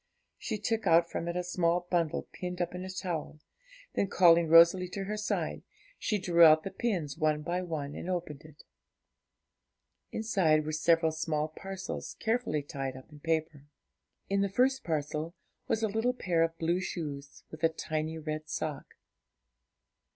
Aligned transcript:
She 0.39 0.57
took 0.57 0.87
out 0.87 1.11
from 1.11 1.27
it 1.27 1.35
a 1.37 1.43
small 1.43 1.81
bundle 1.91 2.23
pinned 2.31 2.59
up 2.59 2.73
in 2.73 2.83
a 2.83 2.89
towel, 2.89 3.39
then, 3.93 4.07
calling 4.07 4.47
Rosalie 4.47 4.89
to 4.89 5.03
her 5.03 5.15
side, 5.15 5.61
she 5.99 6.17
drew 6.17 6.43
out 6.43 6.63
the 6.63 6.71
pins 6.71 7.19
one 7.19 7.43
by 7.43 7.61
one, 7.61 7.93
and 7.93 8.09
opened 8.09 8.41
it. 8.43 8.63
Inside 10.11 10.65
were 10.65 10.71
several 10.71 11.11
small 11.11 11.49
parcels 11.49 12.15
carefully 12.19 12.63
tied 12.63 12.97
up 12.97 13.11
in 13.11 13.19
paper. 13.19 13.67
In 14.27 14.41
the 14.41 14.49
first 14.49 14.83
parcel 14.83 15.35
was 15.67 15.83
a 15.83 15.87
little 15.87 16.13
pair 16.15 16.41
of 16.41 16.57
blue 16.57 16.79
shoes, 16.79 17.43
with 17.51 17.63
a 17.63 17.69
tiny 17.69 18.17
red 18.17 18.49
sock. 18.49 18.95